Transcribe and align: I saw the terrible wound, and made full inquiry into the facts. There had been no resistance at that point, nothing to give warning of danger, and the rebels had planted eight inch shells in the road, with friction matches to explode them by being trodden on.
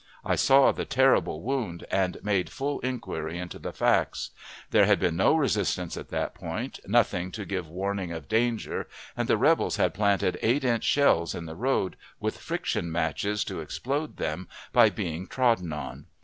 I 0.25 0.35
saw 0.35 0.71
the 0.71 0.83
terrible 0.83 1.43
wound, 1.43 1.85
and 1.91 2.17
made 2.23 2.49
full 2.49 2.79
inquiry 2.79 3.37
into 3.37 3.59
the 3.59 3.71
facts. 3.71 4.31
There 4.71 4.87
had 4.87 4.99
been 4.99 5.15
no 5.15 5.35
resistance 5.35 5.95
at 5.95 6.09
that 6.09 6.33
point, 6.33 6.79
nothing 6.87 7.31
to 7.33 7.45
give 7.45 7.69
warning 7.69 8.11
of 8.11 8.27
danger, 8.27 8.87
and 9.15 9.27
the 9.27 9.37
rebels 9.37 9.75
had 9.75 9.93
planted 9.93 10.39
eight 10.41 10.63
inch 10.63 10.85
shells 10.85 11.35
in 11.35 11.45
the 11.45 11.53
road, 11.55 11.97
with 12.19 12.39
friction 12.39 12.91
matches 12.91 13.43
to 13.43 13.59
explode 13.61 14.17
them 14.17 14.47
by 14.73 14.89
being 14.89 15.27
trodden 15.27 15.71
on. 15.71 16.07